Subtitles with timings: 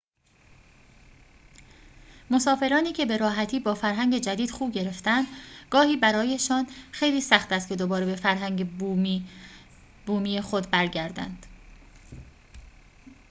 [2.31, 5.27] مسافرانی که به‌راحتی با فرهنگ جدید خو گرفتند
[5.69, 8.77] گاهی برایشان خیلی سخت است که دوباره به فرهنگ
[10.05, 11.45] بومی خود برگردند